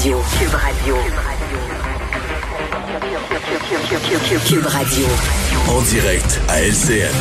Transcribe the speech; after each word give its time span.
Radio. 0.00 0.16
Cube 0.38 0.54
Radio. 0.54 0.94
Cube 4.48 4.66
Radio. 4.66 5.06
En 5.68 5.82
direct 5.82 6.40
à 6.48 6.62
LCN. 6.62 7.12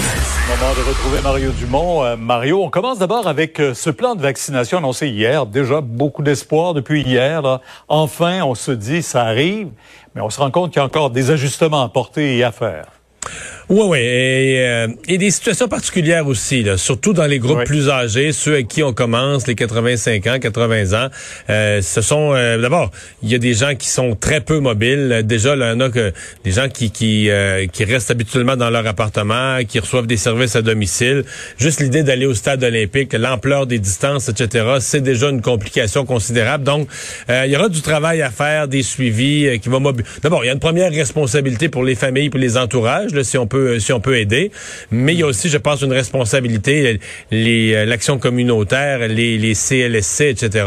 Moment 0.47 0.73
de 0.73 0.87
retrouver 0.87 1.21
Mario 1.21 1.51
Dumont. 1.51 2.05
Euh, 2.05 2.15
Mario, 2.15 2.63
on 2.63 2.69
commence 2.69 2.97
d'abord 2.97 3.27
avec 3.27 3.59
euh, 3.59 3.73
ce 3.73 3.89
plan 3.89 4.15
de 4.15 4.21
vaccination 4.21 4.77
annoncé 4.77 5.09
hier. 5.09 5.45
Déjà 5.45 5.81
beaucoup 5.81 6.23
d'espoir 6.23 6.73
depuis 6.73 7.01
hier. 7.01 7.41
Là. 7.41 7.59
Enfin, 7.89 8.43
on 8.43 8.55
se 8.55 8.71
dit 8.71 9.03
ça 9.03 9.23
arrive, 9.23 9.71
mais 10.15 10.21
on 10.21 10.29
se 10.29 10.39
rend 10.39 10.49
compte 10.49 10.71
qu'il 10.71 10.79
y 10.79 10.81
a 10.81 10.85
encore 10.85 11.09
des 11.09 11.31
ajustements 11.31 11.83
à 11.83 11.89
porter 11.89 12.37
et 12.37 12.45
à 12.45 12.53
faire. 12.53 12.85
Oui, 13.69 13.83
oui. 13.85 13.99
Et, 13.99 14.65
euh, 14.65 14.87
et, 15.07 15.19
des 15.19 15.29
situations 15.29 15.67
particulières 15.67 16.25
aussi, 16.25 16.63
là, 16.63 16.75
surtout 16.75 17.13
dans 17.13 17.27
les 17.27 17.37
groupes 17.37 17.65
plus 17.65 17.87
âgés, 17.87 18.31
ceux 18.31 18.53
avec 18.53 18.67
qui 18.67 18.81
on 18.81 18.93
commence, 18.93 19.45
les 19.45 19.53
85 19.53 20.25
ans, 20.25 20.39
80 20.39 21.05
ans. 21.05 21.09
Euh, 21.51 21.79
ce 21.83 22.01
sont 22.01 22.33
euh, 22.33 22.57
d'abord, 22.57 22.89
il 23.21 23.29
y 23.29 23.35
a 23.35 23.37
des 23.37 23.53
gens 23.53 23.75
qui 23.75 23.87
sont 23.87 24.15
très 24.15 24.41
peu 24.41 24.59
mobiles. 24.59 25.21
Déjà, 25.23 25.55
là, 25.55 25.67
il 25.67 25.69
y 25.73 25.83
en 25.83 25.85
a 25.85 25.89
que 25.91 26.11
des 26.43 26.51
gens 26.51 26.67
qui 26.67 26.89
qui, 26.89 27.29
qui 27.71 27.83
restent 27.83 28.09
habituellement 28.09 28.55
dans 28.55 28.71
leur 28.71 28.87
appartement, 28.87 29.59
qui 29.67 29.77
reçoivent 29.77 30.07
des 30.07 30.17
services 30.17 30.55
à 30.55 30.63
domicile. 30.63 31.23
Juste 31.59 31.79
l'idée 31.79 32.01
d'aller 32.01 32.25
au 32.25 32.33
stade 32.33 32.63
olympique, 32.63 33.13
l'ampleur 33.13 33.67
des 33.67 33.77
distances, 33.77 34.29
etc., 34.29 34.77
c'est 34.79 35.01
déjà 35.01 35.29
une 35.29 35.41
complication 35.41 36.05
considérable. 36.05 36.63
Donc, 36.63 36.87
il 37.29 37.51
y 37.51 37.55
aura 37.55 37.69
du 37.69 37.81
travail 37.81 38.23
à 38.23 38.31
faire, 38.31 38.67
des 38.67 38.81
suivis 38.81 39.59
qui 39.59 39.69
vont 39.69 39.79
D'abord, 40.23 40.43
il 40.43 40.47
y 40.47 40.49
a 40.49 40.53
une 40.53 40.59
première 40.59 40.91
responsabilité 40.91 41.69
pour 41.69 41.83
les 41.83 41.95
familles, 41.95 42.31
pour 42.31 42.39
les 42.39 42.57
entourages, 42.57 43.11
là, 43.11 43.23
si 43.23 43.37
on 43.37 43.45
peut 43.45 43.58
si 43.79 43.93
on 43.93 43.99
peut 43.99 44.17
aider. 44.17 44.51
Mais 44.91 45.13
il 45.13 45.19
y 45.19 45.23
a 45.23 45.27
aussi, 45.27 45.49
je 45.49 45.57
pense, 45.57 45.81
une 45.81 45.93
responsabilité, 45.93 46.99
les 47.31 47.73
euh, 47.73 47.85
l'action 47.85 48.17
communautaire, 48.17 49.07
les, 49.07 49.53
CLSC, 49.53 50.21
etc. 50.21 50.65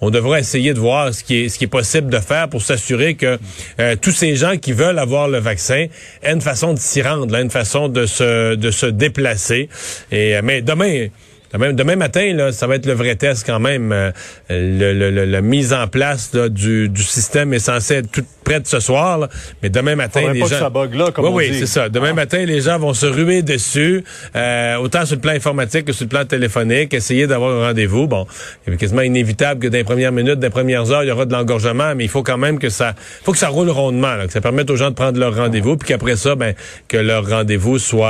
On 0.00 0.10
devrait 0.10 0.40
essayer 0.40 0.74
de 0.74 0.80
voir 0.80 1.12
ce 1.14 1.22
qui 1.22 1.44
est 1.44 1.66
possible 1.66 2.10
de 2.10 2.18
faire 2.18 2.48
pour 2.48 2.62
s'assurer 2.62 3.14
que 3.14 3.38
euh, 3.80 3.96
tous 4.00 4.10
ces 4.10 4.36
gens 4.36 4.56
qui 4.56 4.72
veulent 4.72 4.98
avoir 4.98 5.28
le 5.28 5.38
vaccin 5.38 5.86
aient 6.22 6.32
une 6.32 6.40
façon 6.40 6.74
de 6.74 6.78
s'y 6.78 7.02
rendre, 7.02 7.34
une 7.34 7.50
façon 7.50 7.88
de 7.88 8.06
se 8.06 8.54
de 8.54 8.70
se 8.70 8.86
déplacer. 8.86 9.68
Et 10.10 10.36
euh, 10.36 10.40
mais 10.42 10.62
demain 10.62 11.08
Demain, 11.52 11.72
demain 11.74 11.96
matin, 11.96 12.32
là, 12.34 12.50
ça 12.50 12.66
va 12.66 12.76
être 12.76 12.86
le 12.86 12.94
vrai 12.94 13.14
test 13.16 13.44
quand 13.44 13.60
même. 13.60 13.92
Euh, 13.92 14.10
le, 14.48 15.10
la 15.24 15.40
mise 15.42 15.72
en 15.72 15.86
place 15.86 16.32
du, 16.32 16.88
du, 16.88 17.02
système 17.02 17.52
est 17.52 17.58
censé 17.58 17.96
être 17.96 18.10
tout 18.10 18.24
près 18.42 18.60
de 18.60 18.66
ce 18.66 18.80
soir. 18.80 19.18
Là. 19.18 19.28
Mais 19.62 19.68
demain 19.68 19.94
matin, 19.94 20.32
les 20.32 20.40
pas 20.40 20.46
gens... 20.46 20.54
Que 20.54 20.60
ça 20.60 20.70
bug 20.70 20.94
là, 20.94 21.10
comme 21.10 21.26
oui, 21.26 21.30
on 21.30 21.36
oui, 21.36 21.56
c'est 21.58 21.66
ça. 21.66 21.88
Demain 21.88 22.10
ah. 22.10 22.14
matin, 22.14 22.44
les 22.44 22.62
gens 22.62 22.78
vont 22.78 22.94
se 22.94 23.06
ruer 23.06 23.42
dessus, 23.42 24.02
euh, 24.34 24.76
autant 24.76 25.04
sur 25.04 25.16
le 25.16 25.20
plan 25.20 25.32
informatique 25.32 25.84
que 25.84 25.92
sur 25.92 26.04
le 26.04 26.08
plan 26.08 26.24
téléphonique, 26.24 26.94
essayer 26.94 27.26
d'avoir 27.26 27.62
un 27.62 27.66
rendez-vous. 27.68 28.06
Bon, 28.06 28.26
il 28.66 28.72
est 28.72 28.76
quasiment 28.76 29.02
inévitable 29.02 29.60
que 29.60 29.68
dans 29.68 29.76
les 29.76 29.84
premières 29.84 30.12
minutes, 30.12 30.36
dans 30.36 30.46
les 30.46 30.50
premières 30.50 30.90
heures, 30.90 31.04
il 31.04 31.08
y 31.08 31.12
aura 31.12 31.26
de 31.26 31.32
l'engorgement, 31.32 31.94
mais 31.94 32.04
il 32.04 32.10
faut 32.10 32.22
quand 32.22 32.38
même 32.38 32.58
que 32.58 32.70
ça, 32.70 32.94
faut 33.24 33.32
que 33.32 33.38
ça 33.38 33.48
roule 33.48 33.68
rondement, 33.68 34.14
là, 34.14 34.26
que 34.26 34.32
ça 34.32 34.40
permette 34.40 34.70
aux 34.70 34.76
gens 34.76 34.90
de 34.90 34.94
prendre 34.94 35.18
leur 35.18 35.36
rendez-vous, 35.36 35.76
puis 35.76 35.88
qu'après 35.88 36.16
ça, 36.16 36.34
ben, 36.34 36.54
que 36.88 36.96
leur 36.96 37.28
rendez-vous 37.28 37.78
soit, 37.78 38.08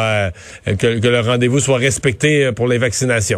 euh, 0.68 0.76
que, 0.78 0.98
que 0.98 1.08
leur 1.08 1.26
rendez-vous 1.26 1.60
soit 1.60 1.78
respecté 1.78 2.46
euh, 2.46 2.52
pour 2.52 2.68
les 2.68 2.78
vaccinations. 2.78 3.31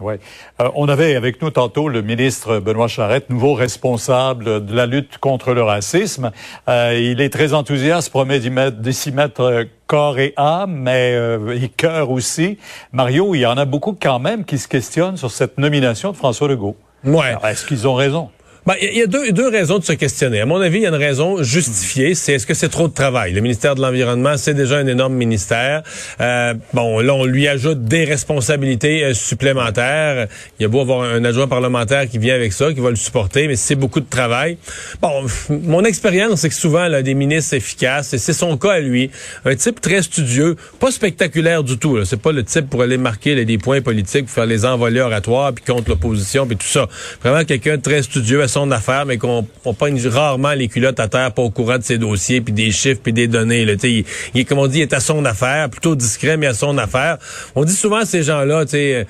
Oui. 0.00 0.14
Euh, 0.60 0.70
on 0.74 0.88
avait 0.88 1.14
avec 1.14 1.42
nous 1.42 1.50
tantôt 1.50 1.88
le 1.88 2.00
ministre 2.00 2.58
Benoît 2.58 2.88
Charette, 2.88 3.28
nouveau 3.28 3.54
responsable 3.54 4.64
de 4.64 4.74
la 4.74 4.86
lutte 4.86 5.18
contre 5.18 5.52
le 5.52 5.62
racisme. 5.62 6.32
Euh, 6.68 6.98
il 6.98 7.20
est 7.20 7.28
très 7.30 7.52
enthousiaste, 7.52 8.10
promet 8.10 8.40
d'y 8.40 8.94
s'y 8.94 9.12
mettre 9.12 9.42
euh, 9.42 9.64
corps 9.86 10.18
et 10.18 10.32
âme, 10.36 10.74
mais 10.74 11.12
euh, 11.14 11.60
et 11.60 11.68
cœur 11.68 12.10
aussi. 12.10 12.58
Mario, 12.92 13.34
il 13.34 13.40
y 13.40 13.46
en 13.46 13.58
a 13.58 13.66
beaucoup 13.66 13.96
quand 14.00 14.18
même 14.18 14.44
qui 14.44 14.56
se 14.56 14.68
questionnent 14.68 15.18
sur 15.18 15.30
cette 15.30 15.58
nomination 15.58 16.12
de 16.12 16.16
François 16.16 16.48
Legault. 16.48 16.76
Ouais. 17.04 17.34
Est-ce 17.44 17.66
qu'ils 17.66 17.86
ont 17.86 17.94
raison? 17.94 18.30
Ben, 18.66 18.74
il 18.82 18.98
y 18.98 19.02
a 19.02 19.06
deux, 19.06 19.32
deux, 19.32 19.48
raisons 19.48 19.78
de 19.78 19.84
se 19.84 19.94
questionner. 19.94 20.42
À 20.42 20.46
mon 20.46 20.60
avis, 20.60 20.78
il 20.78 20.82
y 20.82 20.86
a 20.86 20.90
une 20.90 20.94
raison 20.94 21.42
justifiée, 21.42 22.14
c'est 22.14 22.34
est-ce 22.34 22.46
que 22.46 22.52
c'est 22.52 22.68
trop 22.68 22.88
de 22.88 22.92
travail? 22.92 23.32
Le 23.32 23.40
ministère 23.40 23.74
de 23.74 23.80
l'Environnement, 23.80 24.36
c'est 24.36 24.52
déjà 24.52 24.76
un 24.76 24.86
énorme 24.86 25.14
ministère. 25.14 25.82
Euh, 26.20 26.52
bon, 26.74 27.00
là, 27.00 27.14
on 27.14 27.24
lui 27.24 27.48
ajoute 27.48 27.84
des 27.86 28.04
responsabilités 28.04 29.02
euh, 29.02 29.14
supplémentaires. 29.14 30.28
Il 30.58 30.62
y 30.62 30.66
a 30.66 30.68
beau 30.68 30.82
avoir 30.82 31.02
un 31.02 31.24
adjoint 31.24 31.48
parlementaire 31.48 32.06
qui 32.06 32.18
vient 32.18 32.34
avec 32.34 32.52
ça, 32.52 32.70
qui 32.74 32.80
va 32.80 32.90
le 32.90 32.96
supporter, 32.96 33.48
mais 33.48 33.56
c'est 33.56 33.76
beaucoup 33.76 34.00
de 34.00 34.08
travail. 34.08 34.58
Bon, 35.00 35.24
mon 35.48 35.84
expérience, 35.84 36.40
c'est 36.40 36.50
que 36.50 36.54
souvent, 36.54 36.86
là, 36.86 37.00
des 37.00 37.14
ministres 37.14 37.54
efficaces, 37.54 38.12
et 38.12 38.18
c'est 38.18 38.34
son 38.34 38.58
cas 38.58 38.72
à 38.72 38.80
lui, 38.80 39.10
un 39.46 39.54
type 39.54 39.80
très 39.80 40.02
studieux, 40.02 40.56
pas 40.78 40.90
spectaculaire 40.90 41.64
du 41.64 41.78
tout. 41.78 42.04
C'est 42.04 42.20
pas 42.20 42.32
le 42.32 42.44
type 42.44 42.68
pour 42.68 42.82
aller 42.82 42.98
marquer 42.98 43.34
là, 43.34 43.44
des 43.44 43.56
points 43.56 43.80
politiques, 43.80 44.26
pour 44.26 44.34
faire 44.34 44.46
les 44.46 44.66
envolées 44.66 45.00
oratoires, 45.00 45.54
puis 45.54 45.64
contre 45.64 45.88
l'opposition, 45.88 46.46
puis 46.46 46.56
tout 46.56 46.66
ça. 46.66 46.88
Vraiment 47.22 47.44
quelqu'un 47.46 47.78
très 47.78 48.02
studieux, 48.02 48.42
son 48.50 48.70
affaire, 48.70 49.06
mais 49.06 49.16
qu'on 49.16 49.46
on 49.64 49.72
pogne 49.72 49.98
rarement 50.06 50.52
les 50.52 50.68
culottes 50.68 51.00
à 51.00 51.08
terre, 51.08 51.32
pas 51.32 51.42
au 51.42 51.50
courant 51.50 51.78
de 51.78 51.82
ses 51.82 51.96
dossiers, 51.96 52.42
puis 52.42 52.52
des 52.52 52.70
chiffres, 52.70 53.00
puis 53.02 53.14
des 53.14 53.26
données. 53.26 53.64
Là, 53.64 53.74
il, 53.82 54.04
il, 54.34 54.44
comme 54.44 54.58
on 54.58 54.66
dit, 54.66 54.82
est 54.82 54.92
à 54.92 55.00
son 55.00 55.24
affaire, 55.24 55.70
plutôt 55.70 55.94
discret, 55.94 56.36
mais 56.36 56.46
à 56.46 56.54
son 56.54 56.76
affaire. 56.76 57.16
On 57.54 57.64
dit 57.64 57.74
souvent 57.74 57.98
à 57.98 58.04
ces 58.04 58.22
gens-là, 58.22 58.66
tu 58.66 58.72
sais, 58.72 59.06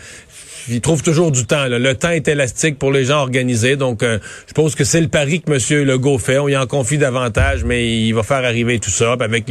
il 0.69 0.81
trouve 0.81 1.03
toujours 1.03 1.31
du 1.31 1.47
temps. 1.47 1.67
Le 1.67 1.95
temps 1.95 2.11
est 2.11 2.29
élastique 2.29 2.79
pour 2.79 2.93
les 2.93 3.07
gens 3.07 3.21
organisés. 3.21 3.77
Donc, 3.77 4.03
euh, 4.03 4.19
je 4.47 4.53
pense 4.53 4.75
que 4.75 4.85
c'est 4.85 5.01
le 5.01 5.09
pari 5.09 5.41
que 5.41 5.53
M. 5.53 5.85
Legault 5.87 6.19
fait. 6.19 6.39
On 6.39 6.49
y 6.49 6.57
en 6.57 6.67
confie 6.67 6.99
davantage, 6.99 7.65
mais 7.65 7.99
il 8.01 8.13
va 8.13 8.23
faire 8.23 8.45
arriver 8.45 8.79
tout 8.79 8.91
ça 8.91 9.17
avec 9.19 9.45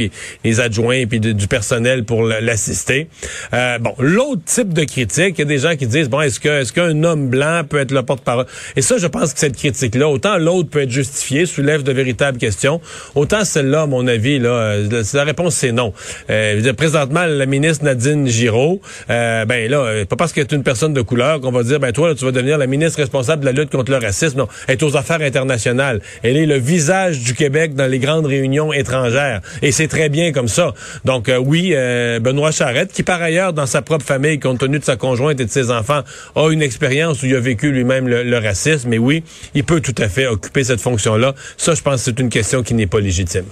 les, 0.44 0.60
adjoints 0.60 0.96
et 0.96 1.06
puis 1.06 1.20
du 1.20 1.46
personnel 1.46 2.04
pour 2.04 2.22
l'assister. 2.22 3.08
Euh, 3.54 3.78
bon, 3.78 3.94
l'autre 3.98 4.42
type 4.44 4.72
de 4.72 4.84
critique, 4.84 5.34
il 5.36 5.40
y 5.40 5.42
a 5.42 5.44
des 5.44 5.58
gens 5.58 5.76
qui 5.76 5.86
disent, 5.86 6.08
bon, 6.08 6.20
est-ce 6.20 6.40
que 6.40 6.48
est-ce 6.48 6.72
qu'un 6.72 7.02
homme 7.04 7.28
blanc 7.28 7.62
peut 7.68 7.78
être 7.78 7.92
le 7.92 8.02
porte-parole? 8.02 8.46
Et 8.76 8.82
ça, 8.82 8.98
je 8.98 9.06
pense 9.06 9.32
que 9.32 9.38
cette 9.38 9.56
critique-là, 9.56 10.08
autant 10.08 10.38
l'autre 10.38 10.68
peut 10.68 10.82
être 10.82 10.90
justifiée, 10.90 11.46
soulève 11.46 11.82
de 11.82 11.92
véritables 11.92 12.38
questions, 12.38 12.80
autant 13.14 13.44
celle-là, 13.44 13.82
à 13.82 13.86
mon 13.86 14.06
avis, 14.06 14.38
là, 14.38 14.50
euh, 14.50 15.02
la 15.14 15.24
réponse, 15.24 15.54
c'est 15.54 15.72
non. 15.72 15.92
Euh, 16.30 16.72
présentement, 16.74 17.26
la 17.26 17.46
ministre 17.46 17.84
Nadine 17.84 18.26
Giraud, 18.26 18.80
ben 19.08 19.70
là, 19.70 20.04
pas 20.06 20.16
parce 20.16 20.32
qu'elle 20.32 20.44
est 20.44 20.52
une 20.52 20.62
personne 20.62 20.94
de 20.94 20.99
couleur 21.02 21.40
qu'on 21.40 21.50
va 21.50 21.62
dire, 21.62 21.80
ben 21.80 21.92
toi, 21.92 22.14
tu 22.14 22.24
vas 22.24 22.32
devenir 22.32 22.58
la 22.58 22.66
ministre 22.66 22.98
responsable 22.98 23.40
de 23.40 23.46
la 23.46 23.52
lutte 23.52 23.70
contre 23.70 23.90
le 23.90 23.98
racisme. 23.98 24.38
Non, 24.38 24.48
elle 24.66 24.74
est 24.74 24.82
aux 24.82 24.96
affaires 24.96 25.20
internationales. 25.20 26.00
Elle 26.22 26.36
est 26.36 26.46
le 26.46 26.56
visage 26.56 27.20
du 27.20 27.34
Québec 27.34 27.74
dans 27.74 27.86
les 27.86 27.98
grandes 27.98 28.26
réunions 28.26 28.72
étrangères. 28.72 29.40
Et 29.62 29.72
c'est 29.72 29.88
très 29.88 30.08
bien 30.08 30.32
comme 30.32 30.48
ça. 30.48 30.74
Donc 31.04 31.28
euh, 31.28 31.38
oui, 31.38 31.72
euh, 31.74 32.20
Benoît 32.20 32.50
Charette, 32.50 32.92
qui 32.92 33.02
par 33.02 33.20
ailleurs, 33.20 33.52
dans 33.52 33.66
sa 33.66 33.82
propre 33.82 34.04
famille, 34.04 34.38
compte 34.38 34.58
tenu 34.58 34.78
de 34.78 34.84
sa 34.84 34.96
conjointe 34.96 35.40
et 35.40 35.44
de 35.44 35.50
ses 35.50 35.70
enfants, 35.70 36.02
a 36.34 36.48
une 36.50 36.62
expérience 36.62 37.22
où 37.22 37.26
il 37.26 37.34
a 37.34 37.40
vécu 37.40 37.70
lui-même 37.70 38.08
le, 38.08 38.38
racisme. 38.38 38.88
Mais 38.88 38.98
oui, 38.98 39.22
il 39.54 39.64
peut 39.64 39.80
tout 39.80 39.94
à 39.98 40.08
fait 40.08 40.26
occuper 40.26 40.64
cette 40.64 40.80
fonction-là. 40.80 41.34
Ça, 41.56 41.74
je 41.74 41.82
pense 41.82 42.02
c'est 42.02 42.18
une 42.18 42.30
question 42.30 42.62
qui 42.62 42.74
n'est 42.74 42.86
pas 42.86 43.00
légitime. 43.00 43.44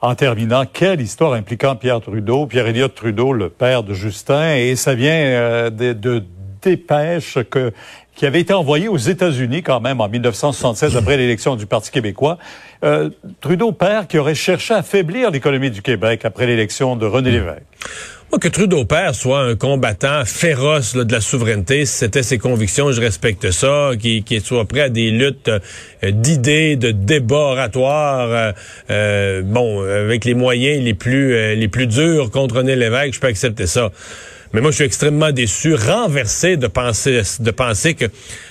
En 0.00 0.14
terminant, 0.14 0.64
quelle 0.70 1.00
histoire 1.00 1.32
impliquant 1.32 1.76
Pierre 1.76 2.00
Trudeau, 2.00 2.46
Pierre 2.46 2.66
Elliott 2.66 2.94
Trudeau, 2.94 3.32
le 3.32 3.48
père 3.48 3.82
de 3.82 3.94
Justin, 3.94 4.56
et 4.56 4.76
ça 4.76 4.94
vient 4.94 5.12
euh, 5.12 5.70
de, 5.70 6.24
dépêches 6.62 7.38
qui 8.14 8.26
avait 8.26 8.40
été 8.40 8.52
envoyées 8.52 8.88
aux 8.88 8.98
États-Unis 8.98 9.62
quand 9.62 9.80
même 9.80 10.02
en 10.02 10.08
1976 10.10 10.94
après 10.94 11.16
l'élection 11.16 11.56
du 11.56 11.64
Parti 11.64 11.90
québécois. 11.90 12.36
Euh, 12.84 13.08
Trudeau 13.40 13.72
père 13.72 14.06
qui 14.06 14.18
aurait 14.18 14.34
cherché 14.34 14.74
à 14.74 14.78
affaiblir 14.78 15.30
l'économie 15.30 15.70
du 15.70 15.80
Québec 15.80 16.26
après 16.26 16.46
l'élection 16.46 16.96
de 16.96 17.06
René 17.06 17.30
Lévesque. 17.30 17.62
Que 18.38 18.48
Trudeau 18.48 18.84
père 18.84 19.14
soit 19.14 19.40
un 19.40 19.56
combattant 19.56 20.24
féroce 20.24 20.94
de 20.94 21.12
la 21.12 21.20
souveraineté, 21.20 21.84
c'était 21.84 22.22
ses 22.22 22.38
convictions, 22.38 22.90
je 22.92 23.00
respecte 23.00 23.50
ça, 23.50 23.90
qu'il 23.98 24.40
soit 24.40 24.64
prêt 24.66 24.82
à 24.82 24.88
des 24.88 25.10
luttes 25.10 25.48
euh, 25.48 26.10
d'idées, 26.10 26.76
de 26.76 26.92
débats 26.92 27.36
oratoires, 27.36 28.30
euh, 28.30 28.52
euh, 28.90 29.42
bon, 29.42 29.82
avec 29.82 30.24
les 30.24 30.34
moyens 30.34 30.82
les 30.82 30.94
plus 30.94 31.56
les 31.56 31.68
plus 31.68 31.86
durs 31.86 32.30
contre 32.30 32.58
René 32.58 32.76
Lévesque, 32.76 33.14
je 33.14 33.20
peux 33.20 33.26
accepter 33.26 33.66
ça. 33.66 33.90
Mais 34.52 34.60
moi, 34.60 34.70
je 34.72 34.76
suis 34.76 34.84
extrêmement 34.84 35.30
déçu, 35.30 35.74
renversé 35.74 36.56
de 36.56 36.66
penser, 36.66 37.22
de 37.38 37.50
penser 37.52 37.94
que 37.94 38.06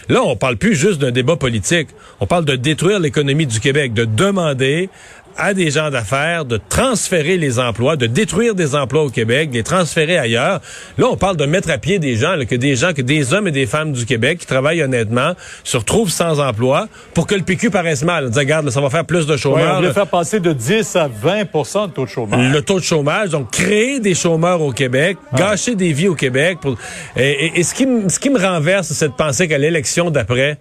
là, 0.08 0.22
on 0.24 0.38
parle 0.38 0.56
plus 0.56 0.74
juste 0.74 1.00
d'un 1.02 1.12
débat 1.12 1.36
politique. 1.36 1.90
On 2.22 2.26
parle 2.26 2.46
de 2.46 2.56
détruire 2.56 3.00
l'économie 3.00 3.46
du 3.46 3.60
Québec, 3.60 3.94
de 3.94 4.06
demander 4.06 4.90
à 5.38 5.54
des 5.54 5.72
gens 5.72 5.90
d'affaires 5.90 6.46
de 6.46 6.60
transférer 6.70 7.38
les 7.38 7.60
emplois, 7.60 7.96
de 7.96 8.06
détruire 8.08 8.56
des 8.56 8.76
emplois 8.76 9.04
au 9.04 9.10
Québec, 9.10 9.50
de 9.52 9.56
les 9.56 9.64
transférer 9.64 10.18
ailleurs. 10.18 10.62
Là, 10.98 11.08
on 11.10 11.16
parle 11.18 11.38
de 11.38 11.46
mettre 11.46 11.70
à 11.70 11.78
pied 11.78 12.00
des 12.00 12.16
gens, 12.16 12.36
là, 12.36 12.46
que 12.46 12.56
des 12.56 12.76
gens, 12.76 12.94
que 12.94 13.02
des 13.02 13.34
hommes 13.34 13.48
et 13.48 13.52
des 13.52 13.66
femmes 13.66 13.94
du 13.94 14.06
Québec 14.06 14.40
qui 14.40 14.46
travaillent 14.46 14.82
honnêtement 14.84 15.34
se 15.64 15.78
retrouvent 15.78 16.10
sans 16.12 16.40
emploi 16.40 16.88
pour 17.14 17.28
que 17.28 17.36
le 17.36 17.42
PQ 17.42 17.70
paraisse 17.70 18.04
mal. 18.04 18.26
On 18.26 18.30
dit, 18.30 18.40
regarde, 18.40 18.66
là, 18.66 18.72
ça 18.72 18.82
va 18.82 18.90
faire 18.90 19.06
plus 19.06 19.26
de 19.26 19.32
Ouais, 19.34 19.38
chômeurs. 19.38 19.72
on 19.74 19.76
voulait 19.78 19.88
là. 19.88 19.94
faire 19.94 20.08
passer 20.08 20.40
de 20.40 20.52
10 20.54 20.96
à 20.96 21.08
20% 21.08 21.88
de 21.88 21.92
taux 21.94 22.06
de 22.06 22.10
chômage. 22.10 22.52
le 22.54 22.62
taux 22.62 22.80
de 22.80 22.84
chômage, 22.84 23.30
donc 23.30 23.52
créer 23.52 24.00
des 24.00 24.16
chômeurs 24.16 24.62
au 24.62 24.72
Québec, 24.72 25.18
gâcher 25.36 25.76
des 25.76 25.94
vies 25.94 26.08
au 26.10 26.16
Québec. 26.16 26.58
Pour... 26.62 26.78
Et, 27.16 27.46
et- 27.46 27.60
et 27.60 27.64
ce, 27.64 27.74
qui 27.74 27.86
me, 27.86 28.10
ce 28.10 28.20
qui 28.20 28.30
me 28.30 28.40
renverse, 28.40 28.88
c'est 28.88 28.94
cette 28.94 29.16
pensée 29.16 29.48
qu'à 29.48 29.58
l'élection 29.58 30.10
d'après, 30.12 30.58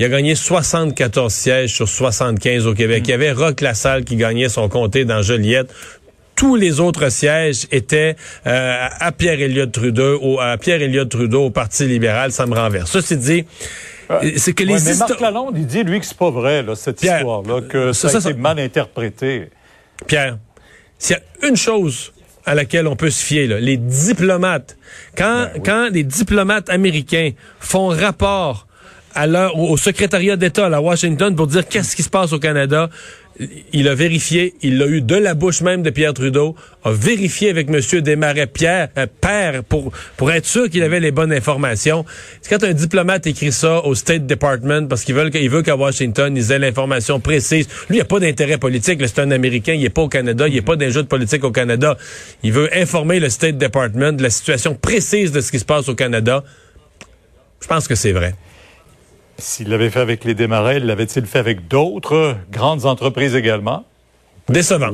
il 0.00 0.04
a 0.06 0.08
gagné 0.08 0.34
74 0.34 1.30
sièges 1.32 1.74
sur 1.74 1.86
75 1.86 2.66
au 2.66 2.72
Québec. 2.74 3.02
Il 3.06 3.10
y 3.10 3.12
avait 3.12 3.32
Roch 3.32 3.60
Lassalle 3.60 4.04
qui 4.04 4.16
gagnait 4.16 4.48
son 4.48 4.68
comté 4.70 5.04
dans 5.04 5.20
Joliette. 5.20 5.72
Tous 6.36 6.56
les 6.56 6.80
autres 6.80 7.10
sièges 7.10 7.66
étaient 7.70 8.16
euh, 8.46 8.88
à 8.98 9.12
Pierre 9.12 9.38
Elliott 9.42 9.70
Trudeau, 9.70 10.18
au, 10.22 10.40
à 10.40 10.56
Pierre 10.56 10.80
Elliott 10.80 11.06
Trudeau 11.06 11.44
au 11.44 11.50
Parti 11.50 11.84
libéral. 11.84 12.32
Ça 12.32 12.46
me 12.46 12.54
renverse. 12.54 12.98
C'est 13.00 13.18
dit. 13.18 13.44
C'est 14.36 14.54
que 14.54 14.64
Ouais, 14.64 14.70
les 14.78 14.84
mais 14.84 14.96
Marc 14.96 15.20
Lalonde, 15.20 15.54
il 15.56 15.66
dit, 15.66 15.84
lui, 15.84 16.00
que 16.00 16.06
c'est 16.06 16.16
pas 16.16 16.30
vrai, 16.30 16.62
là, 16.62 16.74
cette 16.74 16.98
Pierre, 16.98 17.18
histoire-là, 17.18 17.60
que 17.60 17.92
ça, 17.92 18.08
ça, 18.08 18.16
a 18.18 18.20
ça- 18.22 18.30
été 18.30 18.38
mal 18.40 18.58
interprété. 18.58 19.50
Pierre, 20.06 20.38
s'il 20.98 21.16
y 21.16 21.44
a 21.44 21.48
une 21.48 21.56
chose 21.56 22.12
à 22.46 22.54
laquelle 22.54 22.86
on 22.88 22.96
peut 22.96 23.10
se 23.10 23.22
fier, 23.22 23.46
là, 23.46 23.60
les 23.60 23.76
diplomates, 23.76 24.78
quand, 25.16 25.48
quand 25.62 25.90
les 25.92 26.04
diplomates 26.04 26.70
américains 26.70 27.32
font 27.60 27.88
rapport 27.88 28.66
à 29.14 29.54
au, 29.54 29.76
secrétariat 29.76 30.36
d'État 30.36 30.66
à 30.66 30.80
Washington 30.80 31.34
pour 31.34 31.46
dire 31.46 31.66
qu'est-ce 31.66 31.96
qui 31.96 32.02
se 32.02 32.10
passe 32.10 32.32
au 32.32 32.38
Canada, 32.38 32.88
il 33.72 33.88
a 33.88 33.94
vérifié, 33.94 34.54
il 34.62 34.78
l'a 34.78 34.86
eu 34.86 35.00
de 35.00 35.14
la 35.14 35.34
bouche 35.34 35.62
même 35.62 35.82
de 35.82 35.90
Pierre 35.90 36.12
Trudeau, 36.12 36.54
a 36.84 36.92
vérifié 36.92 37.48
avec 37.48 37.68
M. 37.68 37.80
Desmarais 38.02 38.46
Pierre, 38.46 38.88
euh, 38.98 39.06
père, 39.20 39.64
pour, 39.64 39.92
pour 40.16 40.30
être 40.30 40.44
sûr 40.44 40.68
qu'il 40.68 40.82
avait 40.82 41.00
les 41.00 41.10
bonnes 41.10 41.32
informations. 41.32 42.04
C'est 42.42 42.50
quand 42.50 42.66
un 42.66 42.72
diplomate 42.72 43.26
écrit 43.26 43.52
ça 43.52 43.84
au 43.84 43.94
State 43.94 44.26
Department 44.26 44.88
parce 44.88 45.04
qu'il 45.04 45.14
veut, 45.14 45.62
qu'à 45.62 45.76
Washington, 45.76 46.36
ils 46.36 46.52
aient 46.52 46.58
l'information 46.58 47.18
précise. 47.20 47.66
Lui, 47.88 47.90
il 47.90 47.94
n'y 47.94 48.00
a 48.00 48.04
pas 48.04 48.20
d'intérêt 48.20 48.58
politique. 48.58 49.00
C'est 49.06 49.20
un 49.20 49.30
Américain, 49.30 49.72
il 49.72 49.82
n'est 49.82 49.90
pas 49.90 50.02
au 50.02 50.08
Canada, 50.08 50.46
il 50.46 50.54
n'est 50.54 50.62
pas 50.62 50.76
d'un 50.76 50.90
jeu 50.90 51.02
de 51.02 51.08
politique 51.08 51.44
au 51.44 51.50
Canada. 51.50 51.96
Il 52.42 52.52
veut 52.52 52.68
informer 52.76 53.20
le 53.20 53.30
State 53.30 53.56
Department 53.56 54.12
de 54.12 54.22
la 54.22 54.30
situation 54.30 54.74
précise 54.74 55.32
de 55.32 55.40
ce 55.40 55.50
qui 55.50 55.58
se 55.58 55.64
passe 55.64 55.88
au 55.88 55.94
Canada. 55.94 56.44
Je 57.62 57.66
pense 57.66 57.88
que 57.88 57.94
c'est 57.94 58.12
vrai. 58.12 58.34
S'il 59.40 59.68
l'avait 59.70 59.90
fait 59.90 60.00
avec 60.00 60.24
les 60.24 60.34
démarrais, 60.34 60.78
l'avait-il 60.80 61.26
fait 61.26 61.38
avec 61.38 61.66
d'autres 61.66 62.36
grandes 62.50 62.84
entreprises 62.84 63.34
également? 63.34 63.84
Décevant. 64.48 64.90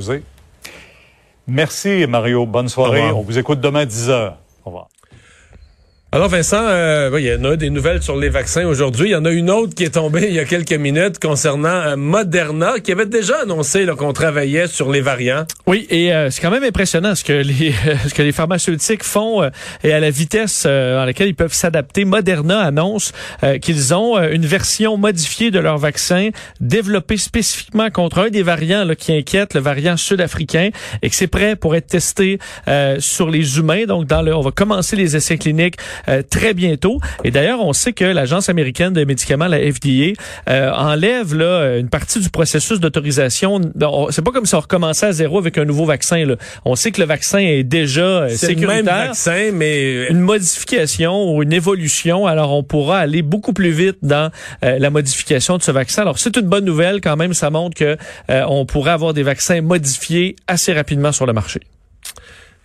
Merci, 1.49 2.07
Mario. 2.09 2.47
Bonne 2.47 2.69
soirée. 2.69 3.11
On 3.11 3.23
vous 3.23 3.39
écoute 3.39 3.61
demain 3.61 3.81
à 3.81 3.87
10 3.87 4.11
heures. 4.11 4.39
Au 4.65 4.71
revoir. 4.71 4.89
Alors 6.17 6.31
Vincent, 6.31 6.63
euh, 6.63 7.11
il 7.19 7.27
y 7.27 7.35
en 7.35 7.45
a 7.45 7.57
des 7.57 7.69
nouvelles 7.69 8.03
sur 8.03 8.17
les 8.17 8.31
vaccins 8.31 8.65
aujourd'hui. 8.65 9.11
Il 9.11 9.13
y 9.13 9.17
en 9.17 9.27
a 9.27 9.31
une 9.31 9.51
autre 9.51 9.75
qui 9.75 9.85
est 9.85 9.97
tombée 9.97 10.29
il 10.29 10.35
y 10.35 10.39
a 10.39 10.47
quelques 10.47 10.73
minutes 10.73 11.19
concernant 11.19 11.69
euh, 11.69 11.97
Moderna, 11.97 12.81
qui 12.83 12.91
avait 12.91 13.05
déjà 13.05 13.43
annoncé 13.43 13.85
qu'on 13.99 14.15
travaillait 14.15 14.67
sur 14.67 14.91
les 14.91 15.03
variants. 15.03 15.45
Oui, 15.67 15.87
et 15.91 16.15
euh, 16.15 16.31
c'est 16.31 16.41
quand 16.41 16.51
même 16.51 16.65
impressionnant 16.65 17.15
ce 17.15 17.23
que 17.23 17.35
les 17.35 17.75
ce 18.09 18.15
que 18.15 18.23
les 18.23 18.33
pharmaceutiques 18.33 19.05
font 19.05 19.43
euh, 19.43 19.51
et 19.85 19.93
à 19.93 20.01
la 20.01 20.09
vitesse 20.09 20.65
à 20.65 21.05
laquelle 21.05 21.29
ils 21.29 21.35
peuvent 21.35 21.53
s'adapter. 21.53 22.07
Moderna 22.07 22.61
annonce 22.61 23.13
qu'ils 23.61 23.93
ont 23.93 24.17
une 24.19 24.47
version 24.47 24.97
modifiée 24.97 25.51
de 25.51 25.59
leur 25.59 25.77
vaccin 25.77 26.31
développée 26.61 27.19
spécifiquement 27.19 27.91
contre 27.91 28.21
un 28.21 28.31
des 28.31 28.43
variants 28.43 28.87
là, 28.87 28.95
qui 28.95 29.13
inquiète, 29.13 29.53
le 29.53 29.61
variant 29.61 29.99
sud-africain, 29.99 30.71
et 31.03 31.11
que 31.11 31.15
c'est 31.15 31.27
prêt 31.27 31.57
pour 31.57 31.77
être 31.77 31.89
testé 31.89 32.39
sur 33.01 33.29
les 33.29 33.59
humains. 33.59 33.85
Donc, 33.85 34.07
dans 34.07 34.23
le, 34.23 34.35
on 34.35 34.41
va 34.41 34.51
commencer 34.51 34.97
les 34.97 35.15
essais 35.15 35.37
cliniques 35.37 35.77
euh, 36.09 36.23
très 36.29 36.55
bientôt. 36.55 36.99
Et 37.25 37.31
d'ailleurs, 37.31 37.61
on 37.61 37.73
sait 37.73 37.93
que 37.93 38.05
l'agence 38.05 38.49
américaine 38.49 38.93
de 38.93 39.05
médicaments, 39.05 39.47
la 39.49 39.59
FDA, 39.59 40.13
euh, 40.49 40.71
enlève 40.73 41.35
là 41.35 41.77
une 41.79 41.89
partie 41.89 42.21
du 42.21 42.31
processus 42.31 42.81
d'autorisation. 42.81 43.61
On- 43.83 44.11
C'est 44.11 44.23
pas 44.23 44.31
comme 44.33 44.47
si 44.47 44.55
on 44.55 44.61
recommençait 44.61 45.07
à 45.07 45.13
zéro 45.13 45.39
avec 45.39 45.59
un 45.59 45.65
nouveau 45.65 45.85
vaccin. 45.85 46.25
Là. 46.25 46.37
On 46.65 46.77
sait 46.77 46.91
que 46.93 47.01
le 47.01 47.07
vaccin 47.07 47.39
est 47.39 47.63
déjà 47.65 48.03
euh, 48.03 48.29
C'est 48.29 48.49
le 48.49 48.55
sécuritaire. 48.55 48.85
même 48.85 49.07
vaccin, 49.09 49.51
mais 49.53 50.07
Une 50.09 50.21
modification 50.21 51.35
ou 51.35 51.43
une 51.43 51.53
évolution, 51.53 52.27
alors 52.27 52.53
on 52.53 52.63
pourra 52.63 52.99
aller 52.99 53.23
beaucoup 53.23 53.53
plus 53.53 53.71
vite 53.71 53.97
dans 54.03 54.31
euh, 54.65 54.79
la 54.79 54.91
modification 54.91 55.57
de 55.59 55.63
ce 55.63 55.71
vaccin. 55.71 56.03
Alors 56.03 56.19
c'est 56.19 56.37
une 56.37 56.47
bonne 56.47 56.65
nouvelle 56.65 57.01
quand 57.01 57.17
même, 57.17 57.35
ça 57.35 57.51
montre 57.51 57.77
que 57.77 57.97
euh, 58.31 58.45
on 58.49 58.65
pourrait 58.67 58.93
avoir 58.93 59.13
des 59.15 59.23
vaccins 59.23 59.61
modifiés 59.61 60.37
assez 60.47 60.73
rapidement 60.73 61.13
sur 61.13 61.27
le 61.27 61.33
marché. 61.33 61.61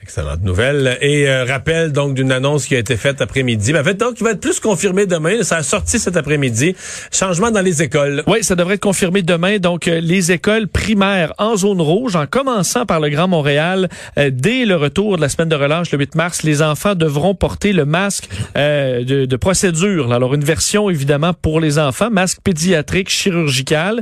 Excellente 0.03 0.41
nouvelle. 0.41 0.97
Et 1.01 1.29
euh, 1.29 1.45
rappel 1.45 1.91
donc 1.91 2.15
d'une 2.15 2.31
annonce 2.31 2.65
qui 2.65 2.75
a 2.75 2.79
été 2.79 2.97
faite 2.97 3.21
après-midi. 3.21 3.71
Ben, 3.71 3.81
en 3.81 3.83
fait, 3.83 3.93
donc, 3.93 4.15
il 4.19 4.23
va 4.23 4.31
être 4.31 4.39
plus 4.39 4.59
confirmé 4.59 5.05
demain. 5.05 5.43
Ça 5.43 5.57
a 5.57 5.63
sorti 5.63 5.99
cet 5.99 6.17
après-midi. 6.17 6.75
Changement 7.11 7.51
dans 7.51 7.61
les 7.61 7.83
écoles. 7.83 8.23
Oui, 8.25 8.43
ça 8.43 8.55
devrait 8.55 8.75
être 8.75 8.81
confirmé 8.81 9.21
demain. 9.21 9.59
Donc, 9.59 9.87
euh, 9.87 9.99
les 10.01 10.31
écoles 10.31 10.67
primaires 10.67 11.33
en 11.37 11.55
zone 11.55 11.81
rouge, 11.81 12.15
en 12.15 12.25
commençant 12.25 12.87
par 12.87 12.99
le 12.99 13.09
Grand 13.09 13.27
Montréal, 13.27 13.89
euh, 14.17 14.31
dès 14.33 14.65
le 14.65 14.75
retour 14.75 15.17
de 15.17 15.21
la 15.21 15.29
semaine 15.29 15.49
de 15.49 15.55
relâche 15.55 15.91
le 15.91 15.99
8 15.99 16.15
mars, 16.15 16.41
les 16.41 16.63
enfants 16.63 16.95
devront 16.95 17.35
porter 17.35 17.71
le 17.71 17.85
masque 17.85 18.27
euh, 18.57 19.03
de, 19.03 19.25
de 19.25 19.35
procédure. 19.35 20.11
Alors, 20.11 20.33
une 20.33 20.43
version 20.43 20.89
évidemment 20.89 21.33
pour 21.33 21.59
les 21.59 21.77
enfants, 21.77 22.09
masque 22.09 22.39
pédiatrique 22.43 23.09
chirurgical, 23.09 24.01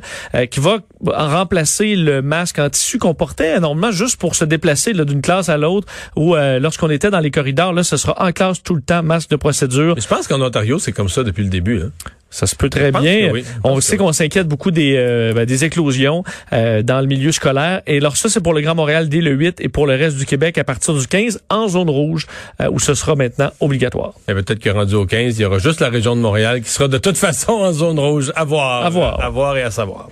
qui 0.49 0.59
va 0.59 0.77
remplacer 1.05 1.95
le 1.95 2.21
masque 2.21 2.59
en 2.59 2.69
tissu 2.69 2.99
qu'on 2.99 3.13
portait 3.13 3.59
normalement 3.59 3.91
juste 3.91 4.17
pour 4.17 4.35
se 4.35 4.45
déplacer 4.45 4.93
d'une 4.93 5.21
classe 5.21 5.49
à 5.49 5.57
l'autre 5.57 5.88
ou 6.15 6.35
euh, 6.35 6.59
lorsqu'on 6.59 6.89
était 6.89 7.09
dans 7.09 7.19
les 7.19 7.31
corridors. 7.31 7.73
Là, 7.73 7.83
ce 7.83 7.97
sera 7.97 8.15
en 8.25 8.31
classe 8.31 8.61
tout 8.63 8.75
le 8.75 8.81
temps, 8.81 9.03
masque 9.03 9.29
de 9.29 9.35
procédure. 9.35 9.95
Je 9.99 10.07
pense 10.07 10.27
qu'en 10.27 10.41
Ontario, 10.41 10.79
c'est 10.79 10.91
comme 10.91 11.09
ça 11.09 11.23
depuis 11.23 11.43
le 11.43 11.49
début. 11.49 11.81
hein. 11.81 11.91
Ça 12.29 12.45
se 12.45 12.55
peut 12.55 12.69
très 12.69 12.91
bien. 12.91 13.31
oui. 13.31 13.43
On 13.63 13.81
sait 13.81 13.97
qu'on 13.97 14.13
s'inquiète 14.13 14.47
beaucoup 14.47 14.71
des, 14.71 14.95
euh, 14.97 15.33
ben, 15.33 15.45
des 15.45 15.65
éclosions 15.65 16.23
euh, 16.53 16.83
dans 16.83 17.01
le 17.01 17.07
milieu 17.07 17.31
scolaire. 17.31 17.81
Et 17.87 17.97
alors 17.97 18.17
ça, 18.17 18.29
c'est 18.29 18.41
pour 18.41 18.53
le 18.53 18.61
Grand 18.61 18.75
Montréal 18.75 19.09
dès 19.09 19.21
le 19.21 19.31
8 19.31 19.61
et 19.61 19.69
pour 19.69 19.87
le 19.87 19.95
reste 19.95 20.17
du 20.17 20.25
Québec 20.25 20.57
à 20.57 20.63
partir 20.63 20.93
du 20.93 21.07
15 21.07 21.41
en 21.49 21.67
zone 21.67 21.89
rouge 21.89 22.27
euh, 22.61 22.69
où 22.71 22.79
ce 22.79 22.93
sera 22.93 23.15
maintenant 23.15 23.51
obligatoire. 23.59 24.13
Et 24.27 24.33
peut-être 24.33 24.59
que 24.59 24.69
rendu 24.69 24.95
au 24.95 25.05
15, 25.05 25.37
il 25.37 25.41
y 25.41 25.45
aura 25.45 25.57
juste 25.57 25.79
la 25.79 25.89
région 25.89 26.15
de 26.15 26.21
Montréal 26.21 26.61
qui 26.61 26.69
sera 26.69 26.87
de 26.87 26.97
toute 26.97 27.17
façon 27.17 27.53
en 27.53 27.73
zone 27.73 27.99
rouge. 27.99 28.31
À 28.35 28.43
voir. 28.43 28.85
À 28.85 28.89
voir. 28.89 29.23
À 29.23 29.29
voir 29.29 29.57
et 29.57 29.63
à 29.63 29.71
savoir. 29.71 30.09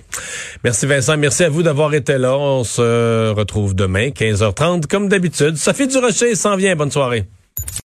Merci 0.64 0.86
Vincent. 0.86 1.16
Merci 1.16 1.44
à 1.44 1.48
vous 1.48 1.62
d'avoir 1.62 1.94
été 1.94 2.18
là. 2.18 2.36
On 2.36 2.64
se 2.64 3.30
retrouve 3.30 3.74
demain, 3.74 4.08
15h30, 4.08 4.86
comme 4.86 5.08
d'habitude. 5.08 5.56
Sophie 5.56 5.86
Durocher 5.86 6.34
s'en 6.34 6.56
vient. 6.56 6.74
Bonne 6.74 6.90
soirée. 6.90 7.24